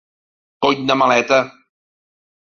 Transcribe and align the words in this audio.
Cony 0.65 0.81
de 0.93 0.95
maleta! 1.03 1.39